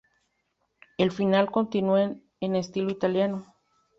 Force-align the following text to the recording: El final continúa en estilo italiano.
El 0.97 1.11
final 1.11 1.51
continúa 1.51 2.15
en 2.39 2.55
estilo 2.55 2.89
italiano. 2.89 3.53